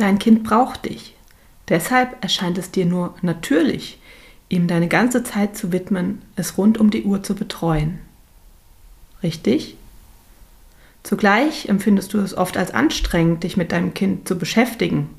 Dein 0.00 0.18
Kind 0.18 0.44
braucht 0.44 0.86
dich. 0.86 1.14
Deshalb 1.68 2.16
erscheint 2.22 2.56
es 2.56 2.70
dir 2.70 2.86
nur 2.86 3.14
natürlich, 3.20 4.00
ihm 4.48 4.66
deine 4.66 4.88
ganze 4.88 5.22
Zeit 5.24 5.58
zu 5.58 5.72
widmen, 5.72 6.22
es 6.36 6.56
rund 6.56 6.78
um 6.78 6.90
die 6.90 7.04
Uhr 7.04 7.22
zu 7.22 7.34
betreuen. 7.34 7.98
Richtig? 9.22 9.76
Zugleich 11.02 11.68
empfindest 11.68 12.14
du 12.14 12.18
es 12.18 12.34
oft 12.34 12.56
als 12.56 12.72
anstrengend, 12.72 13.44
dich 13.44 13.58
mit 13.58 13.72
deinem 13.72 13.92
Kind 13.92 14.26
zu 14.26 14.38
beschäftigen. 14.38 15.10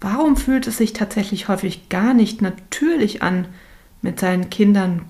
Warum 0.00 0.38
fühlt 0.38 0.66
es 0.66 0.78
sich 0.78 0.94
tatsächlich 0.94 1.48
häufig 1.48 1.90
gar 1.90 2.14
nicht 2.14 2.40
natürlich 2.40 3.22
an, 3.22 3.46
mit 4.00 4.18
seinen 4.18 4.48
Kindern, 4.48 5.02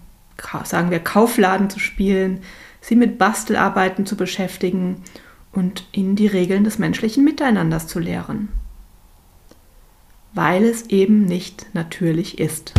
sagen 0.64 0.90
wir, 0.90 0.98
Kaufladen 0.98 1.70
zu 1.70 1.78
spielen, 1.78 2.40
sie 2.80 2.96
mit 2.96 3.16
Bastelarbeiten 3.16 4.06
zu 4.06 4.16
beschäftigen 4.16 5.04
und 5.52 5.86
ihnen 5.92 6.16
die 6.16 6.26
Regeln 6.26 6.64
des 6.64 6.80
menschlichen 6.80 7.22
Miteinanders 7.22 7.86
zu 7.86 8.00
lehren? 8.00 8.48
Weil 10.38 10.66
es 10.66 10.86
eben 10.86 11.24
nicht 11.24 11.66
natürlich 11.72 12.38
ist. 12.38 12.72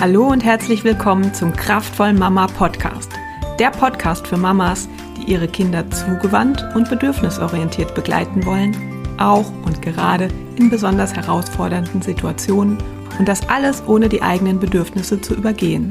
Hallo 0.00 0.26
und 0.26 0.42
herzlich 0.42 0.82
willkommen 0.82 1.32
zum 1.34 1.52
Kraftvollen 1.52 2.18
Mama 2.18 2.48
Podcast. 2.48 3.12
Der 3.60 3.70
Podcast 3.70 4.26
für 4.26 4.36
Mamas, 4.36 4.88
die 5.16 5.30
ihre 5.30 5.46
Kinder 5.46 5.88
zugewandt 5.88 6.64
und 6.74 6.90
bedürfnisorientiert 6.90 7.94
begleiten 7.94 8.44
wollen, 8.44 8.76
auch 9.20 9.48
und 9.64 9.80
gerade 9.82 10.26
in 10.56 10.68
besonders 10.68 11.14
herausfordernden 11.14 12.02
Situationen 12.02 12.76
und 13.20 13.28
das 13.28 13.48
alles 13.48 13.84
ohne 13.86 14.08
die 14.08 14.20
eigenen 14.20 14.58
Bedürfnisse 14.58 15.20
zu 15.20 15.32
übergehen. 15.32 15.90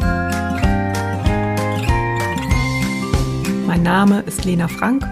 Mein 3.66 3.84
Name 3.84 4.20
ist 4.28 4.44
Lena 4.44 4.68
Frank 4.68 5.08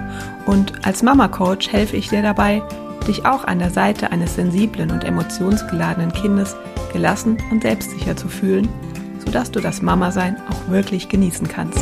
und 0.52 0.86
als 0.86 1.02
Mama 1.02 1.28
Coach 1.28 1.72
helfe 1.72 1.98
ich 1.98 2.10
dir 2.10 2.22
dabei, 2.22 2.62
dich 3.08 3.26
auch 3.26 3.46
an 3.46 3.58
der 3.58 3.72
Seite 3.72 4.12
eines 4.12 4.36
sensiblen 4.36 4.92
und 4.92 5.03
emotionsgeladenen 5.03 6.14
Kindes 6.14 6.56
gelassen 6.94 7.38
und 7.52 7.64
selbstsicher 7.64 8.16
zu 8.16 8.28
fühlen 8.28 8.70
sodass 9.31 9.52
du 9.52 9.62
das 9.62 9.81
Mama-Sein 9.81 10.36
auch 10.50 10.72
wirklich 10.72 11.08
genießen 11.08 11.48
kannst. 11.48 11.80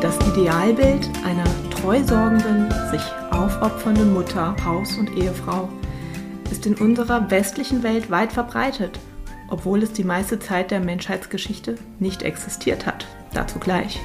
Das 0.00 0.18
Idealbild 0.32 1.08
einer 1.24 1.44
treusorgenden, 1.70 2.68
sich 2.90 3.02
aufopfernden 3.30 4.12
Mutter, 4.12 4.56
Haus- 4.64 4.96
und 4.96 5.16
Ehefrau 5.16 5.68
ist 6.50 6.66
in 6.66 6.74
unserer 6.74 7.30
westlichen 7.30 7.82
Welt 7.82 8.10
weit 8.10 8.32
verbreitet, 8.32 8.98
obwohl 9.48 9.82
es 9.82 9.92
die 9.92 10.04
meiste 10.04 10.38
Zeit 10.38 10.70
der 10.70 10.80
Menschheitsgeschichte 10.80 11.76
nicht 11.98 12.22
existiert 12.22 12.86
hat. 12.86 13.06
Dazu 13.32 13.58
gleich. 13.58 14.00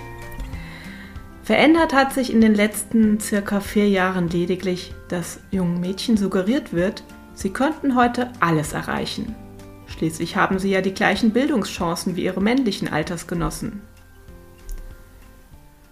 Verändert 1.44 1.94
hat 1.94 2.14
sich 2.14 2.34
in 2.34 2.42
den 2.42 2.56
letzten 2.56 3.20
circa 3.20 3.60
vier 3.60 3.88
Jahren 3.88 4.30
lediglich, 4.30 4.94
dass 5.10 5.40
jungen 5.52 5.80
Mädchen 5.80 6.18
suggeriert 6.18 6.74
wird, 6.74 7.04
sie 7.36 7.52
könnten 7.52 7.96
heute 7.96 8.32
alles 8.40 8.74
erreichen. 8.74 9.36
Schließlich 9.86 10.36
haben 10.36 10.58
sie 10.58 10.72
ja 10.72 10.82
die 10.82 10.94
gleichen 10.94 11.32
Bildungschancen 11.32 12.16
wie 12.16 12.24
ihre 12.24 12.42
männlichen 12.42 12.92
Altersgenossen. 12.92 13.82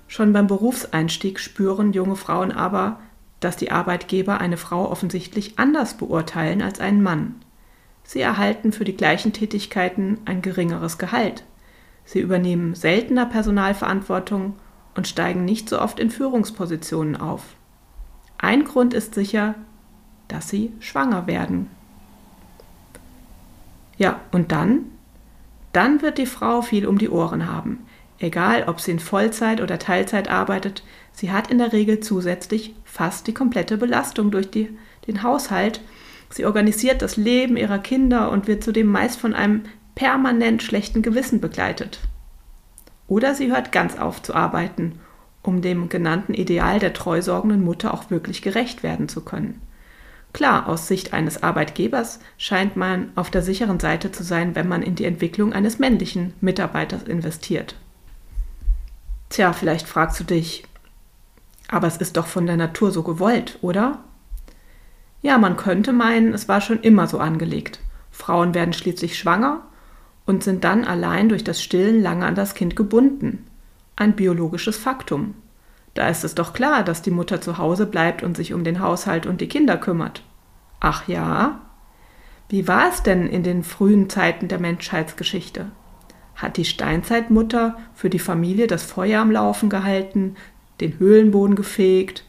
Schon 0.08 0.34
beim 0.34 0.48
Berufseinstieg 0.48 1.40
spüren 1.40 1.94
junge 1.94 2.16
Frauen 2.16 2.52
aber, 2.52 3.00
dass 3.44 3.58
die 3.58 3.72
Arbeitgeber 3.72 4.39
eine 4.39 4.58
Frau 4.58 4.89
offensichtlich 4.89 5.59
anders 5.59 5.95
beurteilen 5.95 6.61
als 6.61 6.80
einen 6.80 7.02
Mann. 7.02 7.36
Sie 8.03 8.22
erhalten 8.22 8.72
für 8.72 8.85
die 8.85 8.95
gleichen 8.95 9.33
Tätigkeiten 9.33 10.19
ein 10.25 10.41
geringeres 10.41 10.97
Gehalt. 10.97 11.44
Sie 12.05 12.19
übernehmen 12.19 12.75
seltener 12.75 13.25
Personalverantwortung 13.25 14.55
und 14.95 15.08
steigen 15.08 15.45
nicht 15.45 15.69
so 15.69 15.80
oft 15.80 16.00
in 16.00 16.09
Führungspositionen 16.09 17.16
auf. 17.16 17.44
Ein 18.38 18.66
Grund 18.66 18.94
ist 18.94 19.16
sicher, 19.16 19.56
dass 20.28 20.50
sie 20.50 20.73
schwanger 20.79 21.28
werden. 21.28 21.69
Ja, 23.97 24.19
und 24.31 24.51
dann? 24.51 24.85
Dann 25.72 26.01
wird 26.01 26.18
die 26.18 26.25
Frau 26.25 26.62
viel 26.62 26.88
um 26.88 26.97
die 26.97 27.09
Ohren 27.09 27.47
haben. 27.47 27.85
Egal, 28.19 28.66
ob 28.68 28.79
sie 28.79 28.91
in 28.91 29.00
Vollzeit 29.00 29.62
oder 29.62 29.79
Teilzeit 29.79 30.29
arbeitet, 30.29 30.84
sie 31.12 31.31
hat 31.31 31.51
in 31.51 31.57
der 31.57 31.74
Regel 31.74 32.00
zusätzlich 32.00 32.74
fast 32.85 33.28
die 33.28 33.34
komplette 33.34 33.78
Belastung 33.78 34.31
durch 34.31 34.50
die, 34.50 34.69
den 35.07 35.24
Haushalt. 35.24 35.81
Sie 36.29 36.46
organisiert 36.46 37.01
das 37.01 37.18
Leben 37.18 37.57
ihrer 37.57 37.79
Kinder 37.79 38.31
und 38.31 38.47
wird 38.47 38.63
zudem 38.63 38.88
meist 38.88 39.19
von 39.19 39.34
einem 39.34 39.63
permanent 39.96 40.63
schlechten 40.63 41.01
Gewissen 41.01 41.41
begleitet. 41.41 42.00
Oder 43.07 43.35
sie 43.35 43.51
hört 43.51 43.72
ganz 43.72 43.97
auf 43.97 44.22
zu 44.22 44.34
arbeiten, 44.34 45.00
um 45.41 45.62
dem 45.62 45.90
genannten 45.90 46.34
Ideal 46.34 46.80
der 46.80 46.94
treusorgenden 46.94 47.63
Mutter 47.63 47.94
auch 47.94 48.09
wirklich 48.09 48.41
gerecht 48.41 48.81
werden 48.81 49.09
zu 49.09 49.22
können. 49.22 49.62
Klar, 50.31 50.68
aus 50.68 50.88
Sicht 50.88 51.13
eines 51.13 51.44
Arbeitgebers 51.44 52.19
scheint 52.38 52.75
man 52.75 53.12
auf 53.13 53.30
der 53.30 53.44
sicheren 53.44 53.80
Seite 53.80 54.12
zu 54.12 54.24
sein, 54.24 54.56
wenn 54.56 54.68
man 54.68 54.81
in 54.81 54.95
die 54.95 55.06
Entwicklung 55.06 55.53
eines 55.53 55.78
männlichen 55.78 56.34
Mitarbeiters 56.41 57.03
investiert. 57.03 57.75
Tja, 59.33 59.51
vielleicht 59.51 59.88
fragst 59.88 60.19
du 60.19 60.23
dich, 60.25 60.63
aber 61.67 61.88
es 61.88 61.97
ist 61.97 62.17
doch 62.17 62.27
von 62.27 62.45
der 62.45 62.55
Natur 62.55 62.91
so 62.91 63.01
gewollt, 63.01 63.57
oder? 63.63 63.97
Ja, 65.23 65.39
man 65.39 65.57
könnte 65.57 65.91
meinen, 65.91 66.35
es 66.35 66.47
war 66.47 66.61
schon 66.61 66.81
immer 66.81 67.07
so 67.07 67.17
angelegt. 67.17 67.79
Frauen 68.11 68.53
werden 68.53 68.73
schließlich 68.73 69.17
schwanger 69.17 69.61
und 70.27 70.44
sind 70.44 70.63
dann 70.63 70.85
allein 70.85 71.29
durch 71.29 71.44
das 71.44 71.63
Stillen 71.63 71.99
lange 71.99 72.27
an 72.27 72.35
das 72.35 72.53
Kind 72.53 72.75
gebunden. 72.75 73.47
Ein 73.95 74.16
biologisches 74.16 74.77
Faktum. 74.77 75.33
Da 75.95 76.09
ist 76.09 76.23
es 76.23 76.35
doch 76.35 76.53
klar, 76.53 76.83
dass 76.83 77.01
die 77.01 77.09
Mutter 77.09 77.41
zu 77.41 77.57
Hause 77.57 77.88
bleibt 77.88 78.21
und 78.21 78.38
sich 78.38 78.53
um 78.53 78.63
den 78.63 78.81
Haushalt 78.81 79.25
und 79.25 79.41
die 79.41 79.50
Kinder 79.50 79.77
kümmert. 79.77 80.21
Ach 80.79 81.07
ja? 81.07 81.59
Wie 82.50 82.67
war 82.67 82.88
es 82.88 83.01
denn 83.01 83.25
in 83.25 83.41
den 83.41 83.63
frühen 83.63 84.11
Zeiten 84.11 84.47
der 84.47 84.59
Menschheitsgeschichte? 84.59 85.71
Hat 86.35 86.57
die 86.57 86.66
Steinzeitmutter 86.66 87.77
für 87.94 88.09
die 88.09 88.19
Familie 88.19 88.67
das 88.67 88.83
Feuer 88.83 89.21
am 89.21 89.31
Laufen 89.31 89.69
gehalten, 89.69 90.35
den 90.81 90.99
Höhlenboden 90.99 91.55
gefegt, 91.55 92.25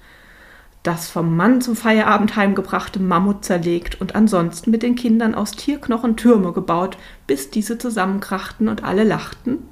das 0.84 1.08
vom 1.08 1.34
Mann 1.34 1.62
zum 1.62 1.76
Feierabend 1.76 2.36
heimgebrachte 2.36 3.00
Mammut 3.00 3.44
zerlegt 3.44 4.00
und 4.00 4.14
ansonsten 4.14 4.70
mit 4.70 4.82
den 4.82 4.96
Kindern 4.96 5.34
aus 5.34 5.52
Tierknochen 5.52 6.16
Türme 6.16 6.52
gebaut, 6.52 6.98
bis 7.26 7.50
diese 7.50 7.78
zusammenkrachten 7.78 8.68
und 8.68 8.84
alle 8.84 9.04
lachten? 9.04 9.66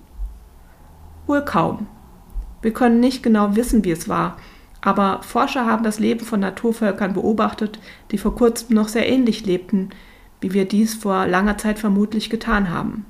Wohl 1.26 1.44
kaum. 1.44 1.86
Wir 2.62 2.72
können 2.72 2.98
nicht 2.98 3.22
genau 3.22 3.56
wissen, 3.56 3.84
wie 3.84 3.90
es 3.90 4.08
war, 4.08 4.38
aber 4.80 5.20
Forscher 5.22 5.66
haben 5.66 5.84
das 5.84 5.98
Leben 5.98 6.24
von 6.24 6.40
Naturvölkern 6.40 7.12
beobachtet, 7.12 7.78
die 8.10 8.18
vor 8.18 8.34
kurzem 8.34 8.74
noch 8.74 8.88
sehr 8.88 9.08
ähnlich 9.08 9.44
lebten, 9.44 9.90
wie 10.40 10.54
wir 10.54 10.66
dies 10.66 10.94
vor 10.94 11.26
langer 11.26 11.58
Zeit 11.58 11.78
vermutlich 11.78 12.30
getan 12.30 12.70
haben. 12.70 13.04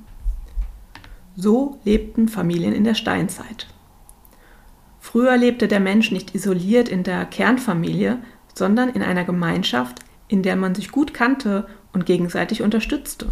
So 1.35 1.79
lebten 1.83 2.27
Familien 2.27 2.73
in 2.73 2.83
der 2.83 2.93
Steinzeit. 2.93 3.67
Früher 4.99 5.35
lebte 5.35 5.67
der 5.67 5.79
Mensch 5.79 6.11
nicht 6.11 6.35
isoliert 6.35 6.87
in 6.87 7.03
der 7.03 7.25
Kernfamilie, 7.25 8.19
sondern 8.53 8.89
in 8.89 9.01
einer 9.01 9.23
Gemeinschaft, 9.23 9.99
in 10.27 10.43
der 10.43 10.55
man 10.55 10.75
sich 10.75 10.91
gut 10.91 11.13
kannte 11.13 11.67
und 11.91 12.05
gegenseitig 12.05 12.61
unterstützte. 12.61 13.29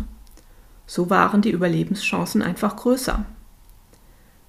So 0.87 1.09
waren 1.09 1.41
die 1.41 1.51
Überlebenschancen 1.51 2.41
einfach 2.41 2.75
größer. 2.75 3.23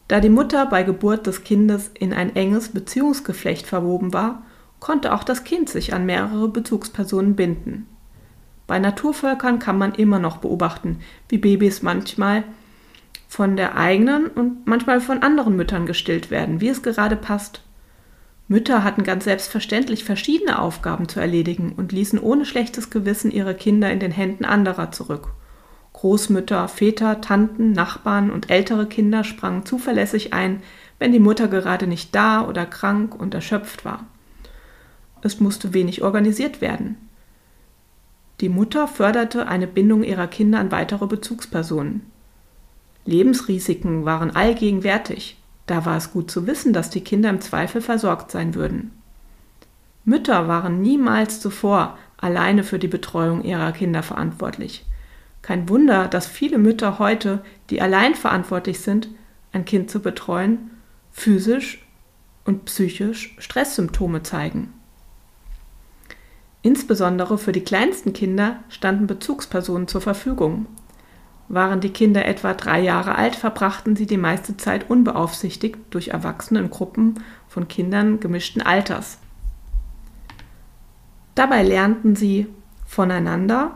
Da 0.08 0.20
die 0.20 0.30
Mutter 0.30 0.66
bei 0.66 0.82
Geburt 0.82 1.26
des 1.26 1.44
Kindes 1.44 1.90
in 1.94 2.12
ein 2.12 2.34
enges 2.34 2.70
Beziehungsgeflecht 2.70 3.66
verwoben 3.66 4.12
war, 4.12 4.42
konnte 4.80 5.12
auch 5.12 5.24
das 5.24 5.44
Kind 5.44 5.68
sich 5.68 5.94
an 5.94 6.06
mehrere 6.06 6.48
Bezugspersonen 6.48 7.36
binden. 7.36 7.86
Bei 8.66 8.78
Naturvölkern 8.78 9.58
kann 9.58 9.78
man 9.78 9.94
immer 9.94 10.18
noch 10.18 10.38
beobachten, 10.38 11.00
wie 11.28 11.38
Babys 11.38 11.82
manchmal 11.82 12.44
von 13.32 13.56
der 13.56 13.78
eigenen 13.78 14.26
und 14.26 14.66
manchmal 14.66 15.00
von 15.00 15.22
anderen 15.22 15.56
Müttern 15.56 15.86
gestillt 15.86 16.30
werden, 16.30 16.60
wie 16.60 16.68
es 16.68 16.82
gerade 16.82 17.16
passt. 17.16 17.62
Mütter 18.46 18.84
hatten 18.84 19.04
ganz 19.04 19.24
selbstverständlich 19.24 20.04
verschiedene 20.04 20.58
Aufgaben 20.58 21.08
zu 21.08 21.18
erledigen 21.18 21.72
und 21.74 21.92
ließen 21.92 22.18
ohne 22.18 22.44
schlechtes 22.44 22.90
Gewissen 22.90 23.30
ihre 23.30 23.54
Kinder 23.54 23.90
in 23.90 24.00
den 24.00 24.12
Händen 24.12 24.44
anderer 24.44 24.92
zurück. 24.92 25.28
Großmütter, 25.94 26.68
Väter, 26.68 27.22
Tanten, 27.22 27.72
Nachbarn 27.72 28.30
und 28.30 28.50
ältere 28.50 28.84
Kinder 28.84 29.24
sprangen 29.24 29.64
zuverlässig 29.64 30.34
ein, 30.34 30.62
wenn 30.98 31.12
die 31.12 31.18
Mutter 31.18 31.48
gerade 31.48 31.86
nicht 31.86 32.14
da 32.14 32.46
oder 32.46 32.66
krank 32.66 33.18
und 33.18 33.32
erschöpft 33.32 33.86
war. 33.86 34.04
Es 35.22 35.40
musste 35.40 35.72
wenig 35.72 36.02
organisiert 36.02 36.60
werden. 36.60 36.96
Die 38.42 38.50
Mutter 38.50 38.88
förderte 38.88 39.46
eine 39.46 39.66
Bindung 39.66 40.04
ihrer 40.04 40.26
Kinder 40.26 40.58
an 40.58 40.70
weitere 40.70 41.06
Bezugspersonen. 41.06 42.11
Lebensrisiken 43.04 44.04
waren 44.04 44.34
allgegenwärtig. 44.34 45.38
Da 45.66 45.84
war 45.84 45.96
es 45.96 46.12
gut 46.12 46.30
zu 46.30 46.46
wissen, 46.46 46.72
dass 46.72 46.90
die 46.90 47.02
Kinder 47.02 47.30
im 47.30 47.40
Zweifel 47.40 47.80
versorgt 47.80 48.30
sein 48.30 48.54
würden. 48.54 48.92
Mütter 50.04 50.48
waren 50.48 50.80
niemals 50.80 51.40
zuvor 51.40 51.96
alleine 52.16 52.64
für 52.64 52.78
die 52.78 52.88
Betreuung 52.88 53.42
ihrer 53.42 53.72
Kinder 53.72 54.02
verantwortlich. 54.02 54.84
Kein 55.42 55.68
Wunder, 55.68 56.06
dass 56.08 56.26
viele 56.26 56.58
Mütter 56.58 56.98
heute, 56.98 57.44
die 57.70 57.80
allein 57.80 58.14
verantwortlich 58.14 58.80
sind, 58.80 59.08
ein 59.52 59.64
Kind 59.64 59.90
zu 59.90 60.00
betreuen, 60.00 60.70
physisch 61.10 61.84
und 62.44 62.64
psychisch 62.64 63.34
Stresssymptome 63.38 64.22
zeigen. 64.22 64.72
Insbesondere 66.62 67.38
für 67.38 67.52
die 67.52 67.64
kleinsten 67.64 68.12
Kinder 68.12 68.60
standen 68.68 69.08
Bezugspersonen 69.08 69.88
zur 69.88 70.00
Verfügung. 70.00 70.66
Waren 71.52 71.82
die 71.82 71.90
Kinder 71.90 72.24
etwa 72.24 72.54
drei 72.54 72.80
Jahre 72.80 73.14
alt, 73.14 73.36
verbrachten 73.36 73.94
sie 73.94 74.06
die 74.06 74.16
meiste 74.16 74.56
Zeit 74.56 74.88
unbeaufsichtigt 74.88 75.76
durch 75.90 76.08
Erwachsene 76.08 76.60
in 76.60 76.70
Gruppen 76.70 77.22
von 77.46 77.68
Kindern 77.68 78.20
gemischten 78.20 78.62
Alters. 78.62 79.18
Dabei 81.34 81.62
lernten 81.62 82.16
sie 82.16 82.46
voneinander 82.86 83.72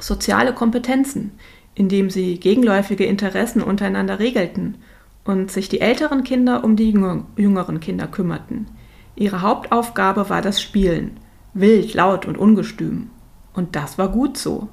soziale 0.00 0.52
Kompetenzen, 0.52 1.38
indem 1.76 2.10
sie 2.10 2.40
gegenläufige 2.40 3.04
Interessen 3.04 3.62
untereinander 3.62 4.18
regelten 4.18 4.78
und 5.22 5.52
sich 5.52 5.68
die 5.68 5.80
älteren 5.80 6.24
Kinder 6.24 6.64
um 6.64 6.74
die 6.74 6.90
jüngeren 7.36 7.78
Kinder 7.78 8.08
kümmerten. 8.08 8.66
Ihre 9.14 9.40
Hauptaufgabe 9.40 10.28
war 10.30 10.42
das 10.42 10.60
Spielen, 10.60 11.20
wild, 11.52 11.94
laut 11.94 12.26
und 12.26 12.36
ungestüm. 12.36 13.10
Und 13.52 13.76
das 13.76 13.98
war 13.98 14.08
gut 14.08 14.36
so. 14.36 14.68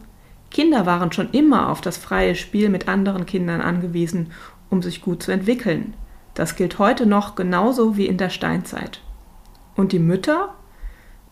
Kinder 0.52 0.86
waren 0.86 1.12
schon 1.12 1.32
immer 1.32 1.70
auf 1.70 1.82
das 1.82 1.98
freie 1.98 2.36
Spiel 2.36 2.70
mit 2.70 2.88
anderen 2.88 3.26
Kindern 3.26 3.62
angewiesen, 3.62 4.32
um 4.70 4.82
sich 4.82 5.02
gut 5.02 5.24
zu 5.24 5.32
entwickeln. 5.32 5.96
Das 6.34 6.56
gilt 6.56 6.78
heute 6.78 7.06
noch 7.06 7.36
genauso 7.36 7.98
wie 7.98 8.06
in 8.06 8.18
der 8.18 8.30
Steinzeit. 8.30 9.02
Und 9.76 9.94
die 9.94 10.00
Mütter? 10.00 10.54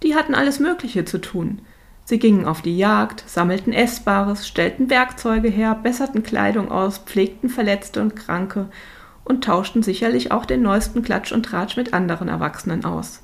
Die 0.03 0.15
hatten 0.15 0.33
alles 0.33 0.59
Mögliche 0.59 1.05
zu 1.05 1.19
tun. 1.19 1.61
Sie 2.05 2.17
gingen 2.17 2.45
auf 2.45 2.61
die 2.61 2.77
Jagd, 2.77 3.23
sammelten 3.27 3.71
Essbares, 3.71 4.47
stellten 4.47 4.89
Werkzeuge 4.89 5.49
her, 5.49 5.75
besserten 5.75 6.23
Kleidung 6.23 6.71
aus, 6.71 6.97
pflegten 6.97 7.49
Verletzte 7.49 8.01
und 8.01 8.15
Kranke 8.15 8.69
und 9.25 9.43
tauschten 9.43 9.83
sicherlich 9.83 10.31
auch 10.31 10.45
den 10.45 10.63
neuesten 10.63 11.03
Klatsch 11.03 11.31
und 11.31 11.43
Tratsch 11.43 11.77
mit 11.77 11.93
anderen 11.93 12.29
Erwachsenen 12.29 12.83
aus. 12.83 13.21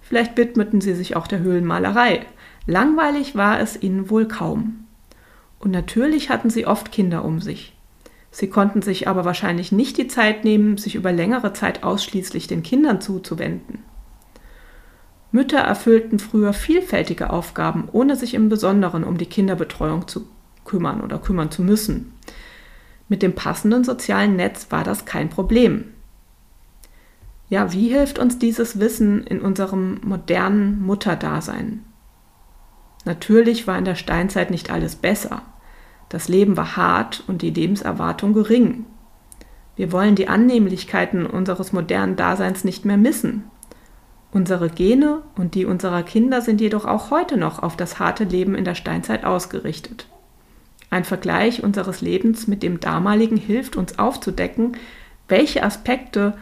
Vielleicht 0.00 0.36
widmeten 0.36 0.80
sie 0.80 0.94
sich 0.94 1.16
auch 1.16 1.26
der 1.26 1.40
Höhlenmalerei. 1.40 2.26
Langweilig 2.66 3.34
war 3.34 3.58
es 3.58 3.82
ihnen 3.82 4.10
wohl 4.10 4.28
kaum. 4.28 4.83
Und 5.64 5.70
natürlich 5.70 6.28
hatten 6.28 6.50
sie 6.50 6.66
oft 6.66 6.92
Kinder 6.92 7.24
um 7.24 7.40
sich. 7.40 7.74
Sie 8.30 8.50
konnten 8.50 8.82
sich 8.82 9.08
aber 9.08 9.24
wahrscheinlich 9.24 9.72
nicht 9.72 9.96
die 9.96 10.08
Zeit 10.08 10.44
nehmen, 10.44 10.76
sich 10.76 10.94
über 10.94 11.10
längere 11.10 11.54
Zeit 11.54 11.82
ausschließlich 11.82 12.46
den 12.46 12.62
Kindern 12.62 13.00
zuzuwenden. 13.00 13.78
Mütter 15.32 15.60
erfüllten 15.60 16.18
früher 16.18 16.52
vielfältige 16.52 17.30
Aufgaben, 17.30 17.88
ohne 17.90 18.14
sich 18.14 18.34
im 18.34 18.50
Besonderen 18.50 19.04
um 19.04 19.16
die 19.16 19.26
Kinderbetreuung 19.26 20.06
zu 20.06 20.28
kümmern 20.66 21.00
oder 21.00 21.18
kümmern 21.18 21.50
zu 21.50 21.62
müssen. 21.62 22.12
Mit 23.08 23.22
dem 23.22 23.34
passenden 23.34 23.84
sozialen 23.84 24.36
Netz 24.36 24.66
war 24.68 24.84
das 24.84 25.06
kein 25.06 25.30
Problem. 25.30 25.86
Ja, 27.48 27.72
wie 27.72 27.88
hilft 27.88 28.18
uns 28.18 28.38
dieses 28.38 28.80
Wissen 28.80 29.26
in 29.26 29.40
unserem 29.40 29.98
modernen 30.04 30.82
Mutterdasein? 30.82 31.84
Natürlich 33.06 33.66
war 33.66 33.78
in 33.78 33.86
der 33.86 33.94
Steinzeit 33.94 34.50
nicht 34.50 34.70
alles 34.70 34.96
besser. 34.96 35.42
Das 36.14 36.28
Leben 36.28 36.56
war 36.56 36.76
hart 36.76 37.24
und 37.26 37.42
die 37.42 37.50
Lebenserwartung 37.50 38.34
gering. 38.34 38.86
Wir 39.74 39.90
wollen 39.90 40.14
die 40.14 40.28
Annehmlichkeiten 40.28 41.26
unseres 41.26 41.72
modernen 41.72 42.14
Daseins 42.14 42.62
nicht 42.62 42.84
mehr 42.84 42.96
missen. 42.96 43.42
Unsere 44.30 44.70
Gene 44.70 45.22
und 45.34 45.56
die 45.56 45.64
unserer 45.64 46.04
Kinder 46.04 46.40
sind 46.40 46.60
jedoch 46.60 46.84
auch 46.84 47.10
heute 47.10 47.36
noch 47.36 47.60
auf 47.60 47.76
das 47.76 47.98
harte 47.98 48.22
Leben 48.22 48.54
in 48.54 48.64
der 48.64 48.76
Steinzeit 48.76 49.24
ausgerichtet. 49.24 50.06
Ein 50.88 51.02
Vergleich 51.02 51.64
unseres 51.64 52.00
Lebens 52.00 52.46
mit 52.46 52.62
dem 52.62 52.78
damaligen 52.78 53.36
hilft 53.36 53.74
uns 53.74 53.98
aufzudecken, 53.98 54.76
welche 55.26 55.64
Aspekte 55.64 56.36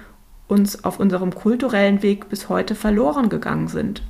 uns 0.48 0.84
auf 0.84 1.00
unserem 1.00 1.34
kulturellen 1.34 2.02
Weg 2.02 2.28
bis 2.28 2.50
heute 2.50 2.74
verloren 2.74 3.30
gegangen 3.30 3.68
sind. 3.68 4.02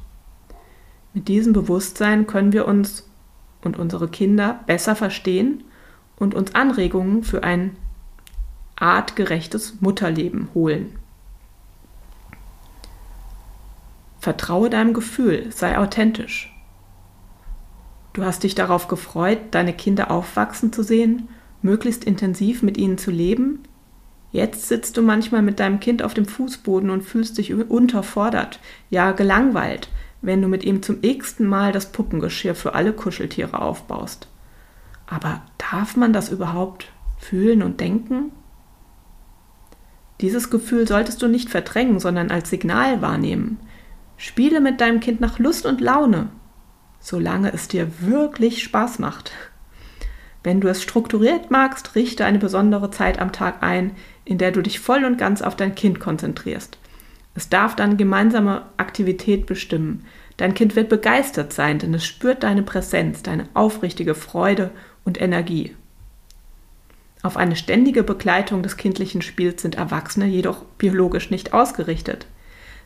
Mit 1.14 1.28
diesem 1.28 1.52
Bewusstsein 1.52 2.26
können 2.26 2.52
wir 2.52 2.66
uns 2.66 3.06
und 3.62 3.78
unsere 3.78 4.08
Kinder 4.08 4.60
besser 4.66 4.96
verstehen 4.96 5.64
und 6.16 6.34
uns 6.34 6.54
Anregungen 6.54 7.22
für 7.22 7.42
ein 7.42 7.76
artgerechtes 8.76 9.80
Mutterleben 9.80 10.48
holen. 10.54 10.98
Vertraue 14.18 14.70
deinem 14.70 14.94
Gefühl, 14.94 15.50
sei 15.50 15.78
authentisch. 15.78 16.54
Du 18.12 18.24
hast 18.24 18.42
dich 18.42 18.54
darauf 18.54 18.88
gefreut, 18.88 19.38
deine 19.52 19.72
Kinder 19.72 20.10
aufwachsen 20.10 20.72
zu 20.72 20.82
sehen, 20.82 21.28
möglichst 21.62 22.04
intensiv 22.04 22.62
mit 22.62 22.76
ihnen 22.76 22.98
zu 22.98 23.10
leben, 23.10 23.60
Jetzt 24.32 24.68
sitzt 24.68 24.96
du 24.96 25.02
manchmal 25.02 25.42
mit 25.42 25.60
deinem 25.60 25.78
Kind 25.78 26.02
auf 26.02 26.14
dem 26.14 26.24
Fußboden 26.24 26.88
und 26.88 27.02
fühlst 27.02 27.36
dich 27.36 27.52
unterfordert, 27.52 28.60
ja 28.88 29.12
gelangweilt, 29.12 29.88
wenn 30.22 30.40
du 30.40 30.48
mit 30.48 30.64
ihm 30.64 30.82
zum 30.82 30.98
x-ten 31.02 31.46
Mal 31.46 31.72
das 31.72 31.92
Puppengeschirr 31.92 32.54
für 32.54 32.74
alle 32.74 32.92
Kuscheltiere 32.92 33.60
aufbaust. 33.60 34.28
Aber 35.06 35.42
darf 35.58 35.96
man 35.96 36.12
das 36.12 36.30
überhaupt 36.30 36.86
fühlen 37.18 37.62
und 37.62 37.80
denken? 37.80 38.32
Dieses 40.20 40.50
Gefühl 40.50 40.86
solltest 40.86 41.20
du 41.20 41.26
nicht 41.26 41.50
verdrängen, 41.50 41.98
sondern 41.98 42.30
als 42.30 42.48
Signal 42.48 43.02
wahrnehmen. 43.02 43.58
Spiele 44.16 44.60
mit 44.60 44.80
deinem 44.80 45.00
Kind 45.00 45.20
nach 45.20 45.40
Lust 45.40 45.66
und 45.66 45.80
Laune, 45.80 46.28
solange 47.00 47.52
es 47.52 47.66
dir 47.66 47.88
wirklich 48.00 48.62
Spaß 48.62 49.00
macht. 49.00 49.32
Wenn 50.44 50.60
du 50.60 50.68
es 50.68 50.82
strukturiert 50.82 51.50
magst, 51.50 51.96
richte 51.96 52.24
eine 52.24 52.38
besondere 52.38 52.90
Zeit 52.90 53.18
am 53.18 53.32
Tag 53.32 53.62
ein, 53.62 53.92
in 54.24 54.38
der 54.38 54.52
du 54.52 54.62
dich 54.62 54.78
voll 54.78 55.04
und 55.04 55.18
ganz 55.18 55.42
auf 55.42 55.56
dein 55.56 55.74
Kind 55.74 55.98
konzentrierst. 55.98 56.78
Es 57.34 57.48
darf 57.48 57.76
dann 57.76 57.96
gemeinsame 57.96 58.66
Aktivität 58.76 59.46
bestimmen. 59.46 60.04
Dein 60.36 60.54
Kind 60.54 60.76
wird 60.76 60.88
begeistert 60.88 61.52
sein, 61.52 61.78
denn 61.78 61.94
es 61.94 62.04
spürt 62.04 62.42
deine 62.42 62.62
Präsenz, 62.62 63.22
deine 63.22 63.48
aufrichtige 63.54 64.14
Freude 64.14 64.70
und 65.04 65.20
Energie. 65.20 65.74
Auf 67.22 67.36
eine 67.36 67.56
ständige 67.56 68.02
Begleitung 68.02 68.62
des 68.62 68.76
kindlichen 68.76 69.22
Spiels 69.22 69.62
sind 69.62 69.76
Erwachsene 69.76 70.26
jedoch 70.26 70.64
biologisch 70.78 71.30
nicht 71.30 71.52
ausgerichtet. 71.52 72.26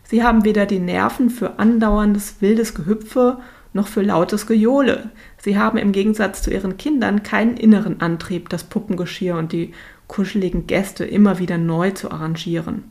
Sie 0.04 0.22
haben 0.22 0.44
weder 0.44 0.66
die 0.66 0.78
Nerven 0.78 1.31
für 1.31 1.58
andauerndes 1.58 2.37
wildes 2.40 2.75
Gehüpfe 2.75 3.38
noch 3.72 3.88
für 3.88 4.02
lautes 4.02 4.46
Gejohle. 4.46 5.10
Sie 5.38 5.58
haben 5.58 5.78
im 5.78 5.92
Gegensatz 5.92 6.42
zu 6.42 6.50
ihren 6.50 6.76
Kindern 6.76 7.22
keinen 7.22 7.56
inneren 7.56 8.00
Antrieb, 8.00 8.49
das 8.49 8.64
Puppengeschirr 8.64 9.37
und 9.37 9.52
die 9.52 9.73
kuscheligen 10.06 10.66
Gäste 10.66 11.04
immer 11.04 11.38
wieder 11.38 11.59
neu 11.59 11.90
zu 11.90 12.11
arrangieren. 12.11 12.90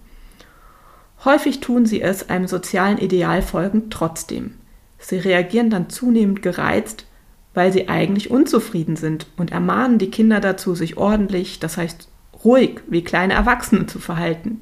Häufig 1.23 1.59
tun 1.59 1.85
sie 1.85 2.01
es 2.01 2.29
einem 2.29 2.47
sozialen 2.47 2.97
Ideal 2.97 3.41
folgend 3.41 3.91
trotzdem. 3.91 4.55
Sie 4.99 5.17
reagieren 5.17 5.69
dann 5.69 5.89
zunehmend 5.89 6.41
gereizt, 6.41 7.05
weil 7.53 7.71
sie 7.71 7.89
eigentlich 7.89 8.29
unzufrieden 8.29 8.95
sind 8.95 9.27
und 9.37 9.51
ermahnen 9.51 9.97
die 9.97 10.11
Kinder 10.11 10.39
dazu, 10.39 10.75
sich 10.75 10.97
ordentlich, 10.97 11.59
das 11.59 11.77
heißt 11.77 12.09
ruhig, 12.43 12.81
wie 12.87 13.03
kleine 13.03 13.33
Erwachsene 13.33 13.87
zu 13.87 13.99
verhalten. 13.99 14.59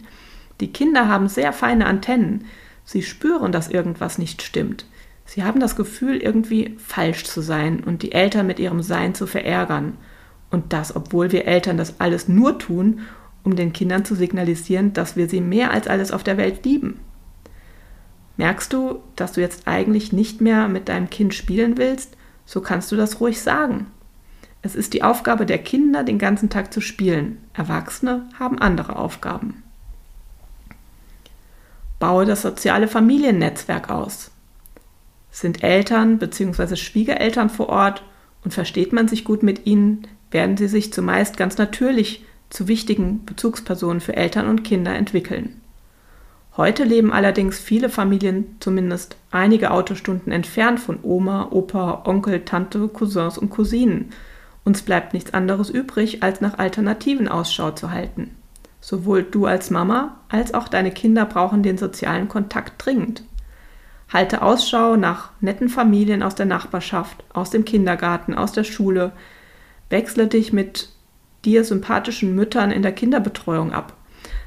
Die 0.59 0.71
Kinder 0.71 1.07
haben 1.07 1.27
sehr 1.27 1.51
feine 1.53 1.87
Antennen. 1.87 2.45
Sie 2.85 3.01
spüren, 3.01 3.51
dass 3.51 3.69
irgendwas 3.69 4.17
nicht 4.17 4.41
stimmt. 4.41 4.85
Sie 5.25 5.43
haben 5.43 5.59
das 5.59 5.75
Gefühl, 5.75 6.17
irgendwie 6.17 6.75
falsch 6.77 7.23
zu 7.23 7.41
sein 7.41 7.83
und 7.83 8.03
die 8.03 8.11
Eltern 8.11 8.45
mit 8.45 8.59
ihrem 8.59 8.81
Sein 8.81 9.15
zu 9.15 9.25
verärgern. 9.25 9.97
Und 10.51 10.73
das, 10.73 10.95
obwohl 10.95 11.31
wir 11.31 11.45
Eltern 11.45 11.77
das 11.77 11.99
alles 11.99 12.27
nur 12.27 12.59
tun, 12.59 13.01
um 13.43 13.55
den 13.55 13.73
Kindern 13.73 14.05
zu 14.05 14.15
signalisieren, 14.15 14.93
dass 14.93 15.15
wir 15.15 15.27
sie 15.29 15.41
mehr 15.41 15.71
als 15.71 15.87
alles 15.87 16.11
auf 16.11 16.23
der 16.23 16.37
Welt 16.37 16.65
lieben. 16.65 16.99
Merkst 18.37 18.73
du, 18.73 18.99
dass 19.15 19.33
du 19.33 19.41
jetzt 19.41 19.67
eigentlich 19.67 20.11
nicht 20.11 20.41
mehr 20.41 20.67
mit 20.67 20.89
deinem 20.89 21.09
Kind 21.09 21.33
spielen 21.33 21.77
willst, 21.77 22.17
so 22.45 22.61
kannst 22.61 22.91
du 22.91 22.95
das 22.95 23.19
ruhig 23.19 23.41
sagen. 23.41 23.87
Es 24.61 24.75
ist 24.75 24.93
die 24.93 25.03
Aufgabe 25.03 25.45
der 25.45 25.57
Kinder, 25.57 26.03
den 26.03 26.17
ganzen 26.17 26.49
Tag 26.49 26.73
zu 26.73 26.79
spielen. 26.79 27.37
Erwachsene 27.53 28.27
haben 28.39 28.59
andere 28.59 28.95
Aufgaben. 28.95 29.61
Baue 31.99 32.25
das 32.25 32.41
soziale 32.41 32.87
Familiennetzwerk 32.87 33.89
aus. 33.89 34.31
Sind 35.31 35.63
Eltern 35.63 36.17
bzw. 36.17 36.75
Schwiegereltern 36.75 37.49
vor 37.49 37.69
Ort 37.69 38.03
und 38.43 38.53
versteht 38.53 38.93
man 38.93 39.07
sich 39.07 39.25
gut 39.25 39.43
mit 39.43 39.65
ihnen, 39.65 40.07
werden 40.31 40.57
sie 40.57 40.67
sich 40.67 40.93
zumeist 40.93 41.37
ganz 41.37 41.57
natürlich 41.57 42.25
zu 42.53 42.67
wichtigen 42.67 43.25
Bezugspersonen 43.25 43.99
für 43.99 44.15
Eltern 44.15 44.47
und 44.47 44.63
Kinder 44.63 44.95
entwickeln. 44.95 45.59
Heute 46.55 46.83
leben 46.83 47.11
allerdings 47.11 47.57
viele 47.57 47.89
Familien 47.89 48.57
zumindest 48.59 49.17
einige 49.31 49.71
Autostunden 49.71 50.31
entfernt 50.31 50.79
von 50.79 50.99
Oma, 51.01 51.47
Opa, 51.49 52.03
Onkel, 52.05 52.45
Tante, 52.45 52.87
Cousins 52.89 53.39
und 53.39 53.49
Cousinen. 53.49 54.11
Uns 54.63 54.83
bleibt 54.83 55.13
nichts 55.13 55.33
anderes 55.33 55.71
übrig, 55.71 56.21
als 56.21 56.41
nach 56.41 56.59
Alternativen 56.59 57.27
Ausschau 57.27 57.71
zu 57.71 57.89
halten. 57.89 58.35
Sowohl 58.81 59.23
du 59.23 59.47
als 59.47 59.71
Mama 59.71 60.17
als 60.29 60.53
auch 60.53 60.67
deine 60.67 60.91
Kinder 60.91 61.25
brauchen 61.25 61.63
den 61.63 61.79
sozialen 61.79 62.27
Kontakt 62.27 62.85
dringend. 62.85 63.23
Halte 64.11 64.43
Ausschau 64.43 64.95
nach 64.95 65.31
netten 65.41 65.69
Familien 65.69 66.21
aus 66.21 66.35
der 66.35 66.45
Nachbarschaft, 66.45 67.23
aus 67.33 67.49
dem 67.49 67.65
Kindergarten, 67.65 68.35
aus 68.35 68.51
der 68.51 68.63
Schule. 68.63 69.11
Wechsle 69.89 70.27
dich 70.27 70.53
mit 70.53 70.89
dir 71.45 71.63
sympathischen 71.63 72.35
Müttern 72.35 72.71
in 72.71 72.81
der 72.81 72.91
Kinderbetreuung 72.91 73.73
ab. 73.73 73.93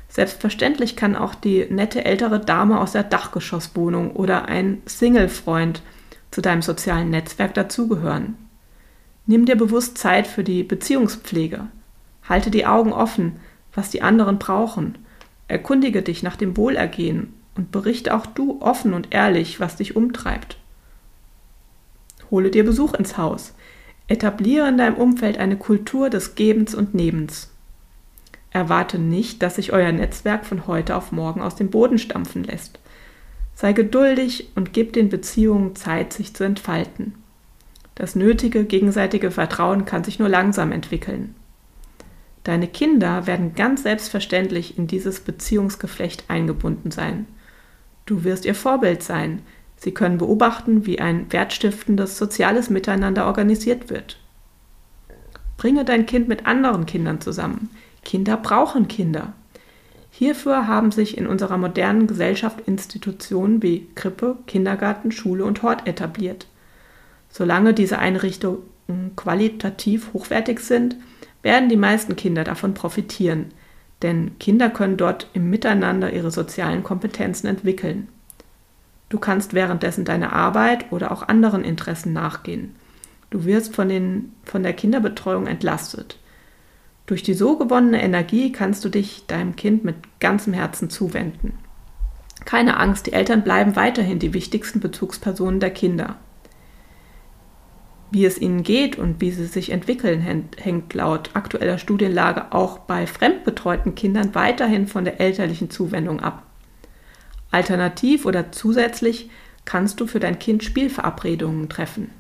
Selbstverständlich 0.09 0.97
kann 0.97 1.17
auch 1.17 1.35
die 1.35 1.67
nette 1.69 2.05
ältere 2.05 2.41
Dame 2.41 2.81
aus 2.81 2.93
der 2.93 3.03
Dachgeschosswohnung 3.03 4.13
oder 4.13 4.47
ein 4.47 4.83
Single-Freund 4.87 5.83
zu 6.31 6.41
deinem 6.41 6.63
sozialen 6.63 7.11
Netzwerk 7.11 7.55
dazugehören. 7.55 8.37
Nimm 9.27 9.45
dir 9.45 9.57
bewusst 9.57 9.99
Zeit 9.99 10.27
für 10.27 10.45
die 10.45 10.63
Beziehungspflege. 10.63 11.67
Halte 12.29 12.51
die 12.51 12.67
Augen 12.67 12.93
offen, 12.93 13.41
was 13.75 13.91
die 13.91 14.03
anderen 14.03 14.39
brauchen. 14.39 14.99
Erkundige 15.49 16.03
dich 16.03 16.23
nach 16.23 16.37
dem 16.37 16.57
Wohlergehen 16.57 17.35
und 17.57 17.73
berichte 17.73 18.15
auch 18.15 18.27
du 18.27 18.61
offen 18.61 18.95
und 18.95 19.09
ehrlich, 19.13 19.61
was 19.61 19.77
dich 19.77 19.97
umtreibt. 19.97 20.57
Hole 22.31 22.51
dir 22.51 22.65
Besuch 22.65 22.95
ins 22.95 23.17
Haus. 23.17 23.55
Etabliere 24.09 24.69
in 24.69 24.79
deinem 24.79 24.97
Umfeld 24.97 25.39
eine 25.39 25.57
Kultur 25.57 26.11
des 26.11 26.35
Gebens 26.35 26.75
und 26.75 26.95
Nebens. 26.95 27.51
Erwarte 28.51 28.99
nicht, 28.99 29.43
dass 29.43 29.57
sich 29.57 29.73
euer 29.73 29.93
Netzwerk 29.93 30.47
von 30.47 30.67
heute 30.67 30.97
auf 30.97 31.13
morgen 31.13 31.43
aus 31.43 31.57
dem 31.57 31.71
Boden 31.71 31.99
stampfen 31.99 32.45
lässt. 32.45 32.79
Sei 33.55 33.73
geduldig 33.73 34.51
und 34.55 34.73
gib 34.73 34.93
den 34.93 35.09
Beziehungen 35.09 35.77
Zeit, 35.77 36.13
sich 36.13 36.35
zu 36.35 36.45
entfalten. 36.45 37.15
Das 37.95 38.15
nötige 38.15 38.65
gegenseitige 38.65 39.31
Vertrauen 39.31 39.87
kann 39.87 40.05
sich 40.05 40.19
nur 40.19 40.29
langsam 40.29 40.71
entwickeln. 40.71 41.35
Deine 42.45 42.69
Kinder 42.69 43.27
werden 43.27 43.55
ganz 43.55 43.83
selbstverständlich 43.83 44.79
in 44.79 44.87
dieses 44.87 45.21
Beziehungsgeflecht 45.21 46.27
eingebunden 46.29 46.93
sein. 46.93 47.27
Du 48.05 48.23
wirst 48.23 48.45
ihr 48.45 48.55
Vorbild 48.55 49.03
sein. 49.03 49.43
Sie 49.77 49.93
können 49.93 50.19
beobachten, 50.19 50.87
wie 50.87 51.01
ein 51.01 51.31
wertstiftendes 51.33 52.17
soziales 52.17 52.71
Miteinander 52.71 53.27
organisiert 53.27 53.91
wird. 53.91 54.19
Bringe 55.57 55.85
dein 55.85 56.07
Kind 56.07 56.29
mit 56.29 56.47
anderen 56.47 56.87
Kindern 56.87 57.21
zusammen. 57.21 57.71
Kinder 58.05 58.37
brauchen 58.37 58.89
Kinder. 58.89 59.33
Hierfür 60.11 60.67
haben 60.67 60.93
sich 60.93 61.19
in 61.19 61.27
unserer 61.27 61.59
modernen 61.59 62.07
Gesellschaft 62.07 62.61
Institutionen 62.67 63.63
wie 63.63 63.87
Krippe, 63.95 64.39
Kindergarten, 64.47 65.13
Schule 65.13 65.45
und 65.45 65.63
Hort 65.63 65.87
etabliert. 65.87 66.47
Solange 67.29 67.75
diese 67.75 67.99
Einrichtungen 67.99 69.15
qualitativ 69.15 70.15
hochwertig 70.15 70.61
sind, 70.61 70.97
werden 71.43 71.69
die 71.69 71.77
meisten 71.77 72.17
Kinder 72.17 72.45
davon 72.45 72.73
profitieren, 72.73 73.47
denn 74.03 74.39
Kinder 74.39 74.71
können 74.71 74.97
dort 74.97 75.29
im 75.35 75.51
Miteinander 75.51 76.13
ihre 76.13 76.31
sozialen 76.31 76.83
Kompetenzen 76.83 77.47
entwickeln. 77.47 78.09
Du 79.09 79.19
kannst 79.19 79.55
währenddessen 79.55 80.05
deiner 80.05 80.33
Arbeit 80.33 80.91
oder 80.93 81.13
auch 81.13 81.29
anderen 81.29 81.65
Interessen 81.65 82.13
nachgehen. 82.13 82.75
Du 83.31 83.45
wirst 83.45 83.75
von, 83.75 83.89
den, 83.89 84.33
von 84.45 84.63
der 84.63 84.73
Kinderbetreuung 84.73 85.47
entlastet. 85.47 86.19
Durch 87.07 87.23
die 87.23 87.35
so 87.35 87.57
gewonnene 87.57 88.03
Energie 88.03 88.51
kannst 88.51 88.85
du 88.85 88.89
dich 88.89 89.27
deinem 89.27 89.55
Kind 89.55 89.85
mit 89.85 89.97
ganzem 90.19 90.53
Herzen 90.53 90.91
zuwenden. 90.91 91.55
Keine 92.45 92.79
Angst, 92.79 93.07
die 93.07 93.13
Eltern 93.13 93.43
bleiben 93.43 93.77
weiterhin 93.77 94.19
die 94.19 94.35
wichtigsten 94.35 94.81
Bezugspersonen 94.81 95.61
der 95.61 95.71
Kinder. 95.71 96.17
Wie 98.11 98.25
es 98.25 98.41
ihnen 98.41 98.63
geht 98.63 98.99
und 98.99 99.21
wie 99.21 99.33
sie 99.33 99.47
sich 99.47 99.71
entwickeln, 99.71 100.21
hängt 100.57 100.95
laut 100.95 101.31
aktueller 101.35 101.79
Studienlage 101.79 102.53
auch 102.53 102.79
bei 102.79 103.07
fremdbetreuten 103.07 103.97
Kindern 103.97 104.35
weiterhin 104.35 104.87
von 104.87 105.05
der 105.05 105.21
elterlichen 105.21 105.71
Zuwendung 105.71 106.21
ab. 106.21 106.45
Alternativ 107.51 108.27
oder 108.27 108.53
zusätzlich 108.53 109.31
kannst 109.65 110.01
du 110.01 110.07
für 110.07 110.21
dein 110.21 110.39
Kind 110.39 110.65
Spielverabredungen 110.65 111.69
treffen. 111.69 112.11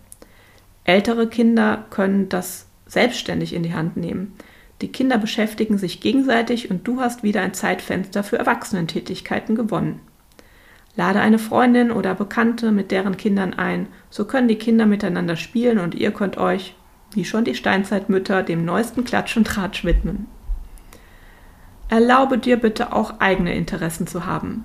Ältere 0.84 1.28
Kinder 1.28 1.84
können 1.90 2.28
das 2.28 2.66
selbstständig 2.86 3.54
in 3.54 3.62
die 3.62 3.74
Hand 3.74 3.96
nehmen. 3.96 4.34
Die 4.82 4.88
Kinder 4.88 5.18
beschäftigen 5.18 5.78
sich 5.78 6.00
gegenseitig 6.00 6.70
und 6.70 6.86
du 6.86 7.00
hast 7.00 7.22
wieder 7.22 7.40
ein 7.42 7.54
Zeitfenster 7.54 8.22
für 8.22 8.38
Erwachsenentätigkeiten 8.38 9.56
gewonnen. 9.56 10.00
Lade 10.96 11.20
eine 11.20 11.38
Freundin 11.38 11.90
oder 11.90 12.14
Bekannte 12.14 12.72
mit 12.72 12.90
deren 12.90 13.16
Kindern 13.16 13.54
ein, 13.54 13.88
so 14.10 14.24
können 14.24 14.48
die 14.48 14.56
Kinder 14.56 14.86
miteinander 14.86 15.36
spielen 15.36 15.78
und 15.78 15.94
ihr 15.94 16.10
könnt 16.10 16.38
euch, 16.38 16.74
wie 17.12 17.24
schon 17.24 17.44
die 17.44 17.54
Steinzeitmütter, 17.54 18.42
dem 18.42 18.64
neuesten 18.64 19.04
Klatsch 19.04 19.36
und 19.36 19.46
Tratsch 19.46 19.84
widmen. 19.84 20.26
Erlaube 21.88 22.38
dir 22.38 22.56
bitte 22.56 22.92
auch 22.92 23.20
eigene 23.20 23.54
Interessen 23.54 24.06
zu 24.06 24.26
haben. 24.26 24.64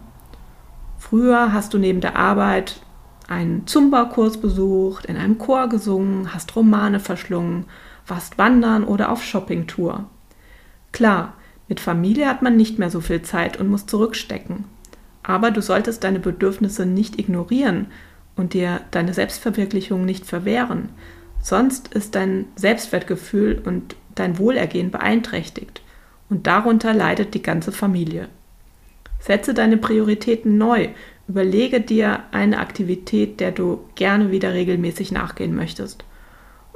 Früher 1.02 1.52
hast 1.52 1.74
du 1.74 1.80
neben 1.80 2.00
der 2.00 2.16
Arbeit 2.16 2.80
einen 3.28 3.66
Zumba-Kurs 3.66 4.38
besucht, 4.38 5.08
in 5.08 5.18
einem 5.18 5.40
Chor 5.40 5.68
gesungen, 5.68 6.32
hast 6.32 6.56
Romane 6.56 7.00
verschlungen, 7.00 7.66
warst 8.06 8.38
wandern 8.38 8.84
oder 8.84 9.12
auf 9.12 9.24
Shoppingtour. 9.24 10.06
Klar, 10.92 11.34
mit 11.68 11.80
Familie 11.80 12.28
hat 12.28 12.44
man 12.44 12.56
nicht 12.56 12.78
mehr 12.78 12.92
so 12.92 13.02
viel 13.02 13.24
Zeit 13.24 13.60
und 13.60 13.68
muss 13.68 13.88
zurückstecken. 13.88 14.66
Aber 15.24 15.50
du 15.50 15.64
solltest 15.64 16.04
deine 16.04 16.20
Bedürfnisse 16.20 16.86
nicht 16.86 17.20
ignorieren 17.20 17.88
und 18.36 18.54
dir 18.54 18.82
deine 18.92 19.16
Selbstverwirklichung 19.16 20.06
nicht 20.06 20.28
verwehren. 20.28 20.90
Sonst 21.42 21.88
ist 21.94 22.14
dein 22.14 22.46
Selbstwertgefühl 22.56 23.60
und 23.66 23.96
dein 24.14 24.38
Wohlergehen 24.38 24.92
beeinträchtigt. 24.92 25.82
Und 26.30 26.46
darunter 26.46 26.94
leidet 26.94 27.34
die 27.34 27.42
ganze 27.42 27.72
Familie. 27.72 28.30
Setze 29.22 29.54
deine 29.54 29.78
Prioritäten 29.78 30.58
neu. 30.58 30.90
Überlege 31.28 31.80
dir 31.80 32.24
eine 32.32 32.60
Aktivität, 32.60 33.40
der 33.40 33.52
du 33.52 33.80
gerne 33.96 34.32
wieder 34.32 34.54
regelmäßig 34.54 35.12
nachgehen 35.12 35.56
möchtest. 35.56 36.04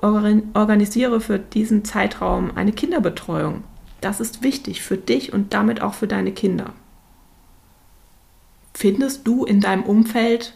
Organisiere 0.01 1.19
für 1.19 1.39
diesen 1.39 1.83
Zeitraum 1.83 2.51
eine 2.55 2.71
Kinderbetreuung. 2.71 3.63
Das 4.01 4.19
ist 4.19 4.43
wichtig 4.43 4.81
für 4.83 4.97
dich 4.97 5.33
und 5.33 5.53
damit 5.53 5.81
auch 5.81 5.95
für 5.95 6.07
deine 6.07 6.31
Kinder. 6.31 6.73
Findest 8.73 9.25
du 9.25 9.45
in 9.45 9.61
deinem 9.61 9.83
Umfeld 9.83 10.53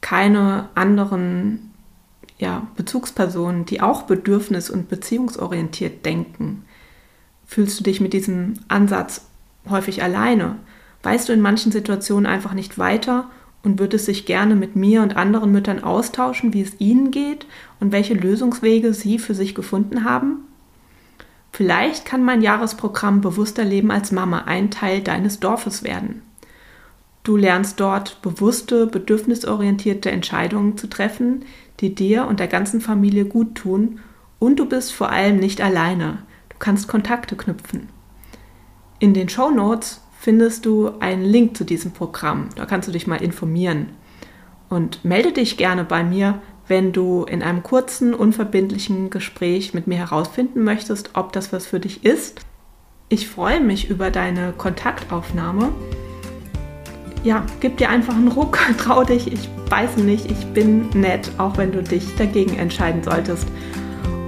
keine 0.00 0.68
anderen 0.74 1.72
ja, 2.38 2.66
Bezugspersonen, 2.76 3.66
die 3.66 3.80
auch 3.80 4.04
bedürfnis- 4.06 4.70
und 4.70 4.88
beziehungsorientiert 4.88 6.06
denken? 6.06 6.64
Fühlst 7.46 7.78
du 7.78 7.84
dich 7.84 8.00
mit 8.00 8.14
diesem 8.14 8.54
Ansatz 8.68 9.26
häufig 9.68 10.02
alleine? 10.02 10.56
Weißt 11.02 11.28
du 11.28 11.32
in 11.32 11.40
manchen 11.40 11.72
Situationen 11.72 12.26
einfach 12.26 12.54
nicht 12.54 12.78
weiter 12.78 13.30
und 13.62 13.78
würdest 13.78 14.08
dich 14.08 14.26
gerne 14.26 14.54
mit 14.54 14.76
mir 14.76 15.02
und 15.02 15.16
anderen 15.16 15.52
Müttern 15.52 15.82
austauschen, 15.82 16.52
wie 16.52 16.62
es 16.62 16.80
ihnen 16.80 17.10
geht 17.10 17.46
und 17.80 17.92
welche 17.92 18.14
Lösungswege 18.14 18.94
sie 18.94 19.18
für 19.18 19.34
sich 19.34 19.54
gefunden 19.54 20.04
haben? 20.04 20.44
Vielleicht 21.52 22.04
kann 22.04 22.24
mein 22.24 22.40
Jahresprogramm 22.40 23.20
Bewusster 23.20 23.64
Leben 23.64 23.90
als 23.90 24.10
Mama 24.10 24.44
ein 24.46 24.70
Teil 24.70 25.02
deines 25.02 25.38
Dorfes 25.38 25.82
werden. 25.82 26.22
Du 27.24 27.36
lernst 27.36 27.78
dort 27.78 28.20
bewusste, 28.22 28.86
bedürfnisorientierte 28.86 30.10
Entscheidungen 30.10 30.76
zu 30.76 30.88
treffen, 30.88 31.44
die 31.78 31.94
dir 31.94 32.26
und 32.26 32.40
der 32.40 32.48
ganzen 32.48 32.80
Familie 32.80 33.26
gut 33.26 33.54
tun 33.54 34.00
und 34.38 34.58
du 34.58 34.66
bist 34.66 34.92
vor 34.92 35.10
allem 35.10 35.36
nicht 35.36 35.60
alleine. 35.60 36.18
Du 36.48 36.56
kannst 36.58 36.88
Kontakte 36.88 37.36
knüpfen. 37.36 37.88
In 38.98 39.14
den 39.14 39.28
Show 39.28 39.50
Notes 39.50 40.00
findest 40.22 40.64
du 40.66 40.92
einen 41.00 41.24
Link 41.24 41.56
zu 41.56 41.64
diesem 41.64 41.90
Programm. 41.90 42.48
Da 42.54 42.64
kannst 42.64 42.86
du 42.86 42.92
dich 42.92 43.06
mal 43.06 43.20
informieren. 43.20 43.88
Und 44.68 45.04
melde 45.04 45.32
dich 45.32 45.56
gerne 45.56 45.84
bei 45.84 46.04
mir, 46.04 46.40
wenn 46.68 46.92
du 46.92 47.24
in 47.24 47.42
einem 47.42 47.62
kurzen, 47.62 48.14
unverbindlichen 48.14 49.10
Gespräch 49.10 49.74
mit 49.74 49.86
mir 49.86 49.98
herausfinden 49.98 50.62
möchtest, 50.62 51.10
ob 51.14 51.32
das 51.32 51.52
was 51.52 51.66
für 51.66 51.80
dich 51.80 52.04
ist. 52.04 52.40
Ich 53.08 53.28
freue 53.28 53.60
mich 53.60 53.90
über 53.90 54.10
deine 54.10 54.52
Kontaktaufnahme 54.56 55.72
ja, 57.24 57.44
gib 57.60 57.76
dir 57.76 57.88
einfach 57.88 58.14
einen 58.14 58.28
Ruck, 58.28 58.58
trau 58.78 59.04
dich, 59.04 59.32
ich 59.32 59.48
weiß 59.68 59.98
nicht, 59.98 60.30
ich 60.30 60.46
bin 60.52 60.88
nett, 60.90 61.30
auch 61.38 61.56
wenn 61.56 61.72
du 61.72 61.82
dich 61.82 62.14
dagegen 62.16 62.58
entscheiden 62.58 63.02
solltest. 63.02 63.46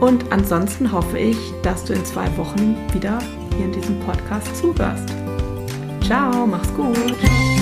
Und 0.01 0.33
ansonsten 0.33 0.93
hoffe 0.93 1.19
ich, 1.19 1.37
dass 1.63 1.85
du 1.85 1.93
in 1.93 2.05
zwei 2.05 2.27
Wochen 2.37 2.77
wieder 2.93 3.19
hier 3.57 3.67
in 3.67 3.73
diesem 3.73 3.99
Podcast 4.01 4.57
zuhörst. 4.57 5.24
Ciao, 6.05 6.47
mach's 6.47 6.71
gut. 6.77 7.54